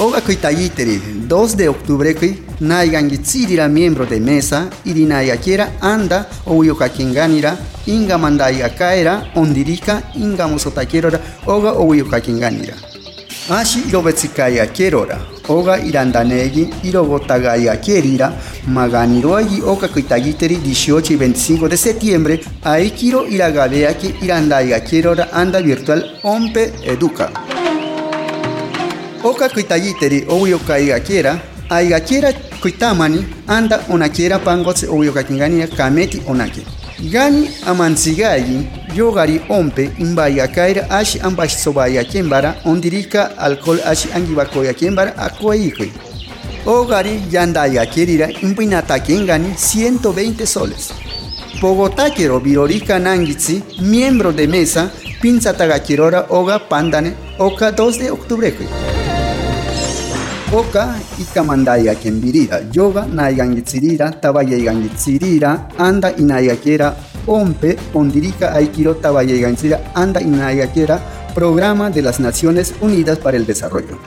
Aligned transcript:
Oga 0.00 0.20
kuitayiteri 0.24 0.94
2 1.28 1.56
de 1.56 1.68
octubre 1.68 2.14
kui 2.14 2.30
naigangitzirira 2.60 3.68
miembro 3.68 4.06
de 4.06 4.18
mesa 4.18 4.68
irinayakera 4.84 5.66
anda 5.80 6.26
ouyukakinganira 6.46 7.56
inga 7.86 8.16
mandayakaera 8.18 9.32
ondirika 9.36 10.02
inga 10.16 10.48
musotakerora 10.48 11.20
oga 11.46 11.72
ouyukakinganira 11.72 12.89
ashi 13.58 13.80
irobetsikayakérora 13.88 15.18
oga 15.48 15.74
irandanegi 15.88 16.64
irobotagayakerira 16.88 18.32
maganiroagi 18.76 19.62
oga 19.72 19.88
kuitayiteri 19.88 20.56
18 20.56 21.12
y 21.12 21.16
25 21.16 21.68
de 21.68 21.76
septiembre. 21.76 22.40
Aikiro 22.64 23.26
iragabeaki 23.26 24.14
irandayakérora 24.22 25.32
anda 25.32 25.60
virtual 25.62 26.00
ompe 26.22 26.72
educa 26.84 27.30
Oka 29.22 29.48
kuitayiteri 29.48 30.24
ouyokaigakiera, 30.28 31.38
aigakiera 31.70 32.32
kuitamani 32.62 33.26
anda 33.46 33.80
onakiera 33.92 34.38
pangotse 34.38 34.86
ouyokakingania 34.86 35.66
kameti 35.66 36.22
onake. 36.26 36.62
Gani 37.12 37.50
amansigayi 37.66 38.66
yogari 38.96 39.40
ompe 39.48 39.90
imbayakaira 39.98 40.90
ashi 40.90 41.20
ambashi 41.20 41.56
sobayakembara 41.58 42.54
ondirika 42.64 43.38
alcohol 43.38 43.80
ashi 43.86 44.08
angibakoyakembara 44.14 45.16
akoikoi. 45.16 45.92
Ogari 46.66 47.22
yandayakirira 47.30 48.30
impinatakengani 48.42 49.54
120 49.56 50.46
soles. 50.46 50.92
Pogotakero 51.60 52.38
virorica 52.38 52.98
nangitsi, 52.98 53.62
miembro 53.80 54.32
de 54.32 54.46
mesa, 54.46 54.90
pinzatagakirora 55.20 56.26
oga 56.28 56.58
pandane, 56.58 57.12
oka 57.38 57.70
2 57.72 57.98
de 57.98 58.10
octubre. 58.10 58.52
Oka 60.52 60.94
ikamandaya 61.20 61.94
kembirira, 61.94 62.60
yoga 62.72 63.06
naigangitzirira, 63.06 64.10
tabayaigangitzirira, 64.20 65.68
anda 65.78 66.10
inayakera, 66.16 66.96
ompe, 67.26 67.76
ondirika 67.94 68.52
aikiro 68.52 68.94
tabayaigangitzirira, 68.94 69.92
anda 69.94 70.20
inayakera, 70.20 71.00
Programa 71.34 71.90
de 71.90 72.02
las 72.02 72.18
Naciones 72.18 72.74
Unidas 72.80 73.18
para 73.18 73.36
el 73.36 73.46
Desarrollo. 73.46 73.98